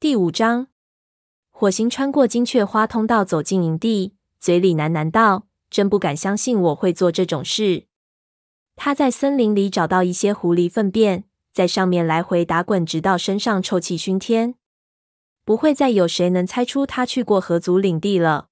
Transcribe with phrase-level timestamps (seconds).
[0.00, 0.68] 第五章，
[1.50, 7.84] 火星穿过金雀花通道走进营地，嘴里喃喃道：“真不敢相信我会做这种事。”
[8.76, 14.54] 他在森林里找到一些狐狸粪便，在上面来回打滚，直到身上臭气熏天。
[15.44, 18.48] 不会再有谁能猜出他去过河族领地了。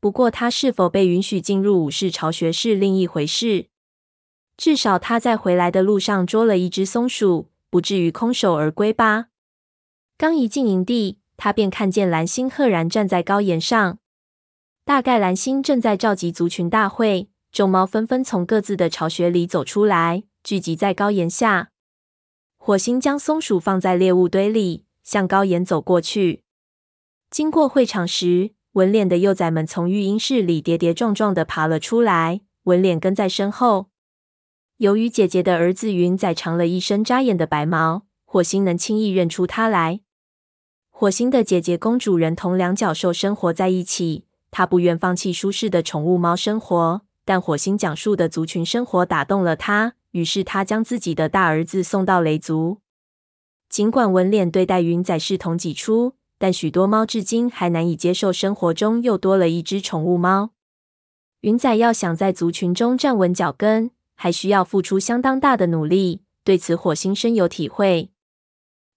[0.00, 3.68] 不过，他是否被允许进入武士巢穴是另一回事。
[4.56, 9.28] 至少他在回来的路上捉了一只松鼠，不至于空手而归吧。
[10.18, 13.98] 刚一进营地，他便看见蓝星赫然站在高岩上。
[14.82, 21.70] 大概蓝星正在召集族群大会，众猫纷纷从各自的巢穴里走出来，聚集在高岩下。
[22.56, 26.42] 火星将松鼠放在猎物堆里，向高岩走过去。
[27.30, 33.90] 经过会场时，纹脸的幼崽们从育婴室里跌跌撞撞地爬了出来，纹脸跟在身后。
[34.78, 40.00] 由于姐姐的儿子云仔长了一身扎眼的白毛，火星能轻易认出他来。
[40.98, 47.02] 火星的姐姐公主人同两脚兽生活在一起，她不愿放弃舒适的宠物猫生活。
[47.26, 52.78] 但火星讲述的族群生活打动了她，于是她将自己的大儿子送到雷族。
[53.68, 60.52] 尽管纹脸对待云仔视同己出，但许多猫至今还难以接受生活中又多了一只宠物猫。
[61.42, 68.08] 云仔要想在族群中站稳脚跟，还需要付出相当大的努力，对此火星深有体会。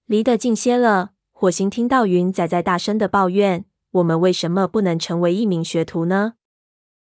[0.05, 1.11] 离得近些了。
[1.41, 6.33] 火星听到云仔在大声的抱怨：“我们为什么不能成为一名学徒呢？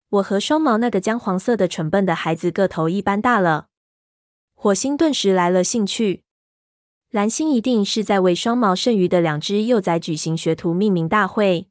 [0.09, 3.67] 我和双毛那个姜黄色的蠢笨的孩子个头一般大了。”
[4.57, 6.23] 火星顿时来了兴趣。
[7.11, 11.67] 蓝星一定是在为双毛剩余的两只幼崽举行学徒命名大会。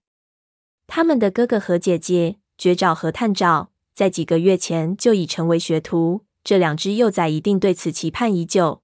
[0.86, 8.80] 他们的哥哥和姐姐绝爪和探爪在几个月前就已成为学徒，这两只幼崽一定对此期盼已久，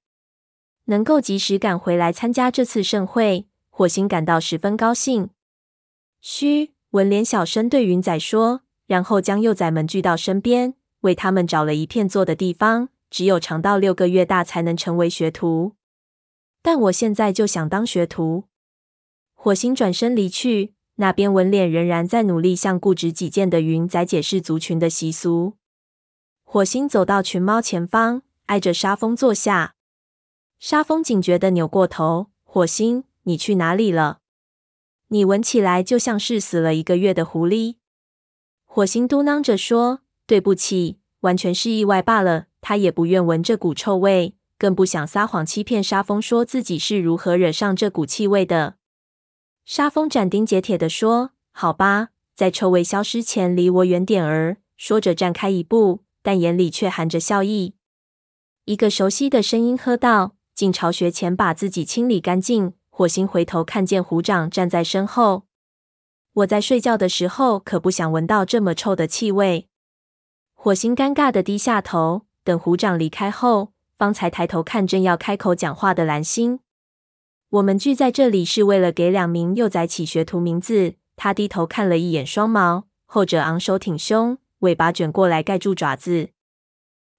[0.87, 3.47] 能够及时赶回来参加这次盛会。
[3.81, 5.31] 火星感到十分高兴。
[6.21, 12.91] 嘘，文脸小声对云仔说，然后将幼崽们聚到身边，为他们找了一片坐的地方。
[13.09, 15.77] 只有长到六个月大才能成为学徒。
[16.61, 18.45] 但我现在就想当学徒。
[19.35, 25.55] 火星转身离去，那边纹脸仍然在努力向固执己见的云仔解释族群的习俗。
[26.45, 29.75] 火星走到群猫前方，挨着沙峰坐下。
[30.59, 33.05] 沙峰警觉地扭过头，火星。
[33.25, 34.21] 你去哪里了？
[35.09, 37.77] 你闻起来就像是死了一个月的狐狸。
[38.65, 48.77] 火星嘟囔着说：“对不起，完全是意外罢了。”他也不愿闻这股臭味，更不想撒谎欺骗沙蜂，说自己是如何惹上这股气味的。
[49.65, 57.75] 沙蜂斩钉截铁地说：“好吧，在臭味消失前离我远点儿。”说着站开一步，但眼里却含着笑意。
[58.67, 65.45] 一个熟悉的声音喝道：“进巢穴前把自己清理干净。”火星回头看见虎掌站在身后。
[66.35, 69.69] 我在睡觉的时候可不想闻到这么臭的气味。
[70.53, 76.61] 火星尴尬地低下头，等虎掌离开后，方才抬头看正要开口讲话的蓝星。
[77.49, 80.97] 我们聚在这里是为了给两名幼崽起学徒名字。
[81.17, 86.29] 他低头看了一眼双毛，后者昂首挺胸，尾巴卷过来盖住爪子。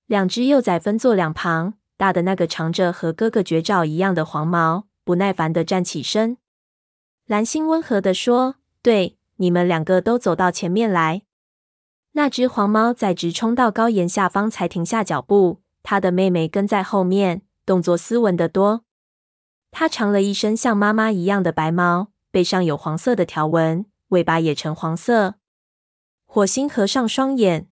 [0.05, 4.85] 两只幼崽分坐两旁，大的那个长着和哥哥绝爪一样的黄毛。
[5.11, 6.37] 不耐烦地站起身，
[7.25, 11.23] 蓝星温和地说：“对，你们两个都走到前面来。”
[12.15, 18.85] 那只黄猫在直冲到高岩下方才停下脚步，他的妹妹跟在后面，动作斯文得多。
[19.69, 25.35] 它长了一身像妈妈一样的白毛，背上有黄色的条纹，尾巴也呈黄色。
[26.25, 27.67] 火星合上双眼。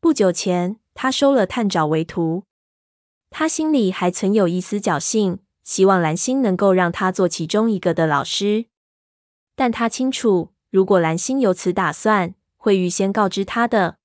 [0.00, 2.44] 不久前，他收了探爪为徒，
[3.28, 5.40] 他心里还存有一丝侥幸。
[5.64, 8.66] 希望蓝星能够让他做其中一个的老师，
[9.56, 13.96] 但他清楚，如果蓝星有此打算，会预先告知他的。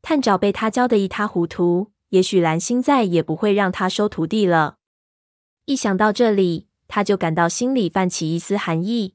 [0.00, 4.78] 探爪被他教得一塌糊涂，也许蓝星再也不会让他收徒弟了。
[5.66, 9.14] 一想到这里，他就感到心里泛起一丝寒意。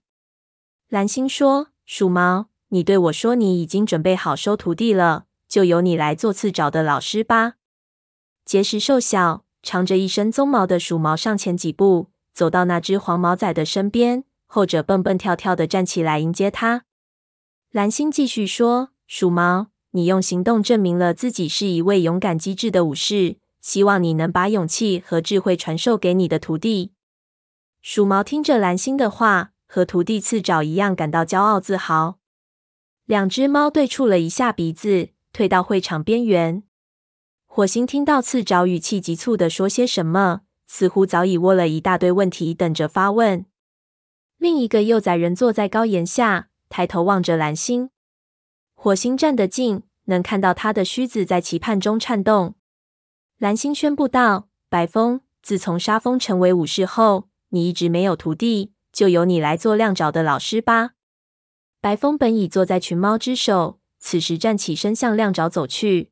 [0.87, 7.55] 蓝星说：“鼠毛，你对我说你已经准备好收徒弟了，就由你来做次爪的老师吧。”
[8.45, 9.44] 结石瘦小。
[9.65, 16.83] 长着一身鬃毛的鼠毛上前几步，走到那只黄毛仔的身边，后者蹦蹦跳跳地站起来迎接他。
[17.71, 26.91] 蓝星继续说：“鼠毛，你用行动证明了自己是一位勇敢机智的武士，希望你能把勇气和智慧传授给你的徒弟。”
[27.81, 32.19] 鼠毛听着蓝星的话，和徒弟刺爪一样感到骄傲自豪。
[33.05, 36.61] 两只猫对触了一下鼻子，退到会场边缘。
[37.55, 43.45] 火星听到刺爪语气急促地说些什么，似乎早已窝了一大堆问题等着发问。
[44.37, 47.91] 另一个幼崽人坐在高岩下，抬头望着蓝星。
[48.73, 52.55] 火星站得近，能看到他的须子在期盼中颤动。
[53.37, 60.95] 蓝星宣布道：“白风，自从沙风成为武士后，你一直没有徒弟，就由你来做亮爪的老师吧。”
[61.79, 66.11] 白风本已坐在群猫之首，此时站起身向亮爪走去。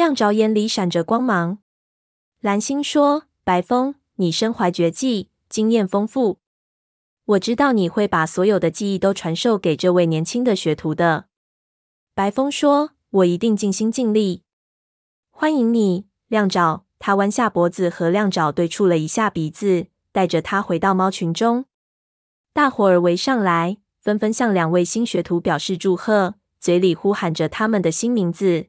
[0.00, 1.58] 亮爪眼里闪着光芒。
[2.40, 6.38] 蓝星说：“白风，你身怀绝技，经验丰富，
[7.26, 11.26] 我知道你会把所有的技艺都传授给这位年轻的学徒的。”
[12.16, 14.42] 白风说：“我一定尽心尽力，
[15.30, 21.66] 欢迎你，亮爪。”他弯下脖子和亮爪对触了一下鼻子，带着他回到猫群中。
[22.54, 28.68] 大伙儿围上来，纷纷向两位新学徒表示祝贺，嘴里呼喊着他们的新名字。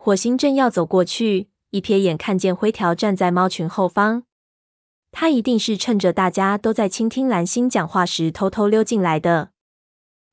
[0.00, 4.22] 火星正要走过去，一瞥眼看见灰条站在猫群后方，
[5.10, 9.50] 他一定是趁着大家都在倾听蓝星讲话时偷偷溜进来的。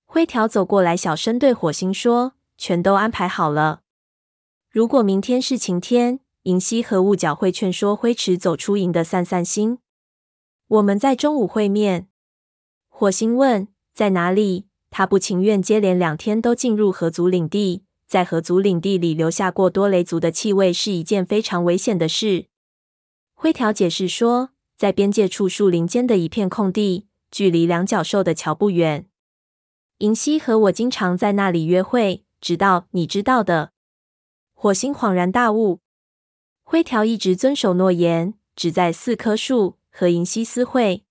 [0.06, 3.82] 灰条走过来，小声对火星说：“全都安排好了。
[4.70, 9.80] 如果明天是晴天，银溪和雾角会劝说灰池走出营的散散心。
[10.68, 12.08] 我们在中午会面。”
[12.88, 22.46] 火星问：“在哪里？”他不情愿接连两天都进入河族领地，在河族领地里留下过多雷族的气味是一件非常危险的事。
[23.34, 29.08] 灰条解释说：“在边界处树林间的一片空地，距离两角兽的桥不远。”
[30.00, 33.72] 银溪和我经常在那里约会，直到你知道的。
[34.54, 35.80] 火星恍然大悟。
[36.64, 41.04] 灰条一直遵守诺言，只在四棵树和银溪私会。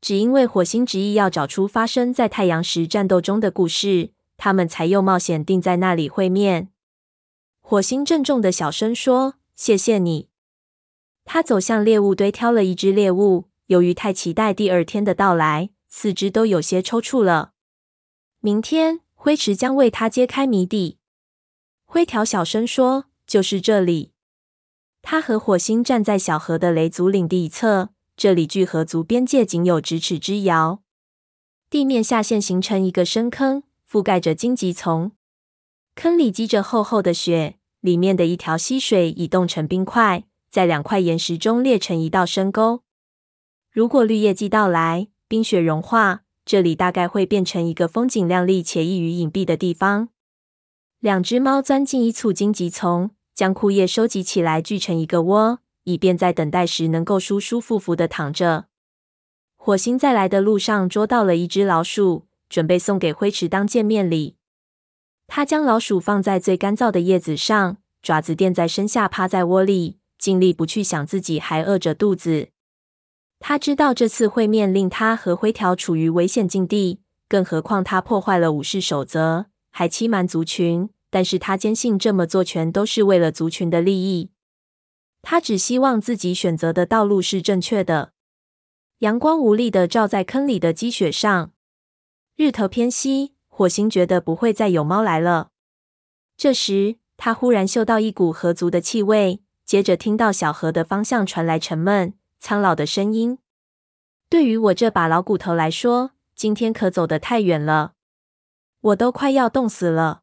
[0.00, 6.70] 只因为火星执意要找出发生在太阳石战斗中的故事，他们才又冒险定在那里会面。
[7.60, 10.28] 火星郑重的小声说：“谢谢你。”
[11.24, 13.48] 他走向猎物堆，挑了一只猎物。
[13.68, 17.52] 由于太期待第二天的到来，四肢都有些抽搐了。
[18.40, 20.98] 明天，灰池将为他揭开谜底。
[21.86, 24.12] 灰条小声说：“就是这里。”
[25.00, 30.82] 他和火星站在小河的雷族领地一侧，这里距河族边界仅有咫尺之遥。
[31.70, 33.62] 地面下陷形成一个深坑，
[33.94, 35.12] 覆盖着荆棘丛。
[35.94, 42.82] 坑里积着厚厚的雪，里面的一条溪水已冻成冰块，在两块岩石中裂成一道深沟。
[43.70, 46.22] 如果绿叶季到来，冰雪融化。
[46.44, 50.08] 这里大概会变成一个风景亮丽且易于隐蔽的地方。
[50.98, 58.66] 两只猫钻进一簇荆棘丛，将枯叶收集起来，聚成一个窝，以便在等待时能够舒舒服服地躺着。
[59.54, 64.36] 火星在来的路上捉到了一只老鼠，准备送给灰池当见面礼。
[65.26, 72.50] 他将老鼠放在最干燥的叶子上，爪子垫在身下，趴在窝里，尽力不去想自己还饿着肚子。
[73.40, 80.88] 他知道这次会面令他和灰条处于危险境地，更何况他破坏了武士守则，还欺瞒族群。
[81.10, 84.30] 但是他坚信这么做全都是为了族群的利益。
[85.22, 88.12] 他只希望自己选择的道路是正确的。
[89.00, 91.50] 阳光无力地照在坑里的积雪上。
[92.36, 95.50] 日头偏西，火星觉得不会再有猫来了。
[96.36, 102.14] 这时，他忽然嗅到一股河族的气味，接着听到小河的方向传来沉闷。
[102.40, 103.38] 苍老的声音。
[104.28, 107.92] 对于我这把老骨头来说，今天可走得太远了，
[108.80, 110.22] 我都快要冻死了。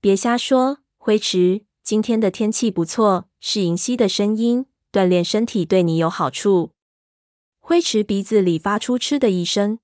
[0.00, 3.28] 别瞎说，灰池，今天的天气不错。
[3.40, 6.70] 是银溪的声音，锻炼身体对你有好处。
[7.58, 9.80] 灰池鼻子里发出嗤的一声。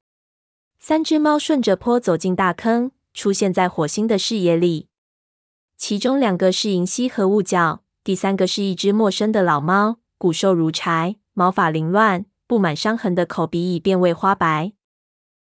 [0.85, 4.89] 三只猫顺着坡走进大坑，出现在火星的视野里。
[5.77, 11.15] 其中两个是银溪和雾角，第三个是一只陌生的老猫，骨瘦如柴。
[11.35, 14.73] 毛发凌乱，布满伤痕的口鼻已变为花白。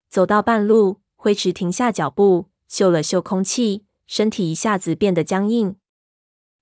[0.08, 5.76] 走到半路，灰池停下脚步，嗅了嗅空气，身体一下子变得僵硬。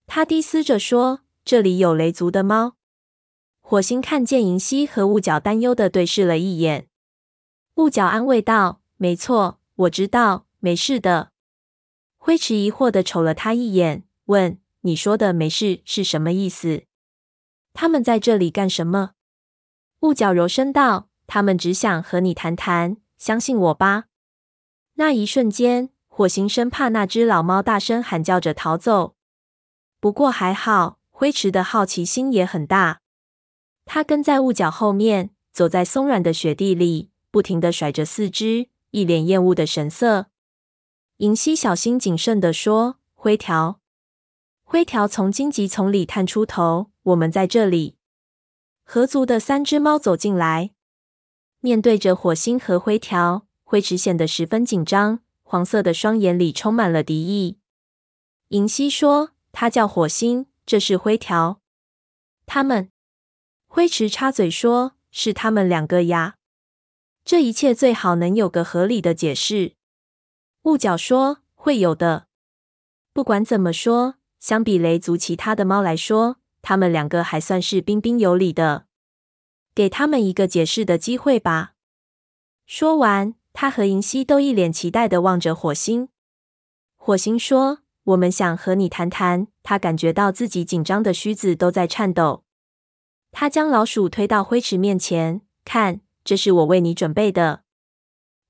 [0.08, 2.74] 他低嘶着说：“这里有雷族的猫。”
[3.62, 6.88] 火星看见银溪和雾角担忧的对视了一眼。
[7.76, 11.32] 雾角安慰道：“没错，我知道，没事的。”
[12.16, 16.84] 灰池疑惑地瞅了他一眼，问：“你说的没事是什么意思？”
[17.74, 19.10] 他们在这里干什么？
[20.00, 24.04] 雾角柔声道：“他们只想和你谈谈，相信我吧。”
[24.96, 29.14] 那一瞬间，火星生怕那只老猫大声喊叫着逃走。
[30.00, 33.02] 不过还好，灰池的好奇心也很大。
[33.84, 40.28] 他跟在雾角后面，走在松软的雪地里，不停地甩着四肢，一脸厌恶的神色。
[41.18, 43.78] 银溪小心谨慎地说：“灰条。”
[44.64, 46.90] 灰条从荆棘丛里探出头。
[47.02, 47.98] 我们在这里。
[48.84, 50.70] 合族的三只猫走进来。
[51.60, 57.58] 面对着火星和灰条，灰池显得十分紧张，黄色的双眼里充满了敌意。
[58.48, 61.60] 银溪说：“他叫火星，这是灰条。”
[62.46, 62.90] 他们，
[63.66, 66.35] 灰池插嘴说：“是他们两个呀。”
[67.26, 69.74] 这一切最好能有个合理的解释。
[70.62, 72.28] 雾角说：“会有的。
[73.12, 78.86] 不管怎么说，相比雷族其他的猫来说，他们两个还算是彬彬有礼的。
[79.74, 81.72] 给他们一个解释的机会吧。”
[82.64, 86.08] 说完，他和银溪都一脸期待的望着火星。
[86.94, 92.44] 火星说：“我们想和你谈谈。”他感觉到自己紧张的须子都在颤抖。
[93.32, 96.02] 他将老鼠推到灰池面前，看。
[96.26, 97.62] 这是我为你准备的。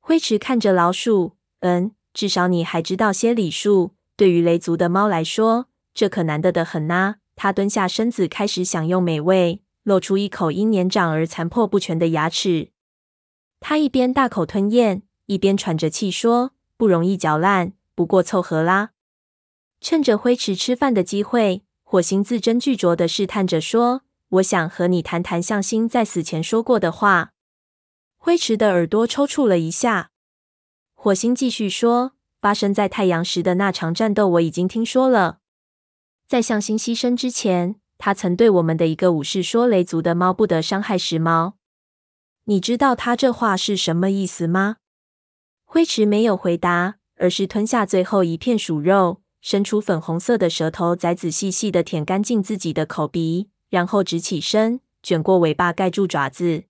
[0.01, 3.93] 灰池看着老鼠，嗯，至少你还知道些礼数。
[4.17, 7.17] 对于雷族的猫来说，这可难得的很呐、啊。
[7.37, 12.71] 他蹲下身子，开始享用美味，露出一口因年长而残破不全的牙齿。
[13.61, 18.93] 他一边大口吞咽，一边喘着气说：“不容易嚼烂，不过凑合啦。”
[19.83, 24.01] 趁着灰池吃饭的机会，火星字斟句酌的试探着说
[24.41, 27.33] ：“我想和你谈谈向心在死前说过的话。”
[28.27, 30.11] 灰池的耳朵抽搐了一下。
[30.95, 35.39] 火星继续说：“发生在太阳时的那场战斗，我已经听说了。
[36.27, 41.55] 在向星牺牲之前，他曾对我们的一个武士说，雷族的猫不得伤害时猫。
[42.47, 44.79] 你知道他这话是什么意思吗？”
[45.65, 56.65] 灰池没有回答，而是吞下最后一片鼠肉，伸出粉红色的舌头，仔仔细细的舔干净自己的口鼻，然后直起身，卷过尾巴盖住爪子。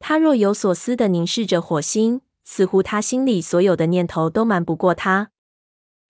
[0.00, 5.30] 他若有所思地凝视着火星，似乎他心里所有的念头都瞒不过他。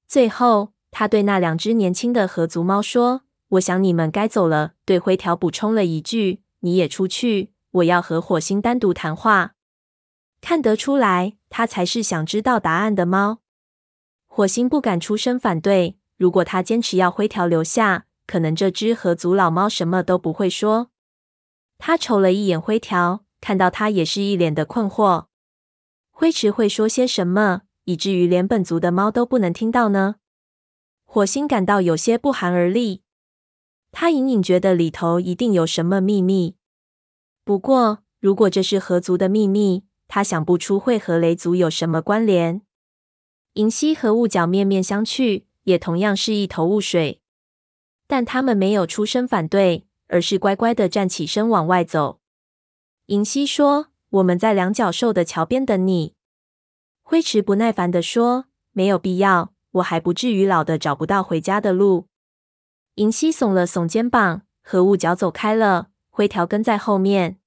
[0.07, 9.55] 最后，他对那两只年轻的河族猫说：“我想你们该走了。”对灰条补充了一句：“你也出去，我要和火星单独谈话。”
[10.41, 13.41] 看得出来，他才是想知道答案的猫。
[14.27, 15.99] 火星不敢出声反对。
[16.17, 20.91] 如果他坚持要灰条留下，可能这只河族老猫什么都不会说。
[21.79, 23.25] 他瞅了一眼灰条。
[23.41, 25.27] 看到他也是一脸的困惑，
[26.11, 30.17] 灰池会说些什么，以至于连本族的猫都不能听到呢？
[31.05, 33.03] 火星感到有些不寒而栗，
[33.91, 36.55] 他隐隐觉得里头一定有什么秘密。
[37.43, 42.63] 不过，如果这是合族的秘密，他想不出会和雷族有什么关联。
[43.55, 47.21] 银溪和雾角面面相觑，也同样是一头雾水，
[48.07, 52.20] 但他们没有出声反对，而是乖乖的站起身往外走。
[53.11, 56.15] 银溪说：“我们在两脚兽的桥边等你。”
[57.03, 62.07] 灰池不耐烦地说：“没有必要，我还不至于老得找不到回家的路。”
[62.95, 67.41] 银溪耸了耸肩膀，和雾角走开了，灰条跟在后面。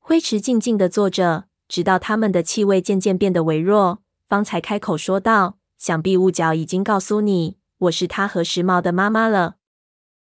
[0.00, 9.58] 灰池静静地坐着，直到他们的气味渐渐变得微弱，方才开口说道：“想必雾角已经告诉你，我是他和时髦的妈妈了。”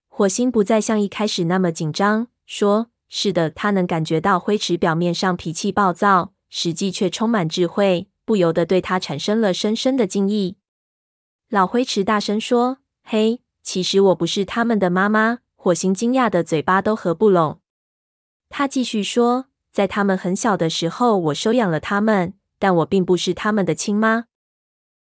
[0.07, 2.91] 火星不再像一开始那么紧张，说。
[3.07, 10.57] 是的，他能感觉到灰池表面上脾气暴躁，实际却充满智慧，不由得对他产生了深深的敬意。
[11.49, 17.59] 老灰池大声说：“嘿，其实我不是他们的妈妈。”火星惊讶的嘴巴都合不拢。
[18.49, 24.25] 他继续说：“在他们很小的时候，我收养了他们，但我并不是他们的亲妈。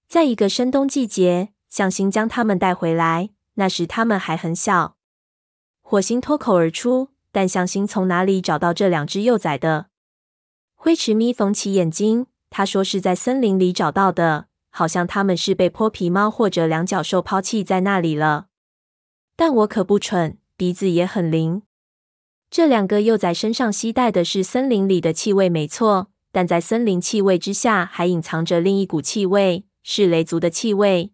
[0.07, 4.97] 在一个深冬季节，向星将他们带回来，那时他们还很小。”
[5.81, 7.09] 火星脱口而出。
[7.31, 9.87] 但向心从哪里找到这两只幼崽的？
[10.75, 18.47] 灰池眯缝起眼睛，他说是在森林里找到的，好像他们是被泼皮猫或者两脚兽抛弃在那里了。
[19.35, 21.63] 但我可不蠢，鼻子也很灵。
[22.49, 31.11] 这两个幼崽身上携带的是森林里的气味，没错，但在森林气味之下还隐藏着另一股气味，是雷族的气味。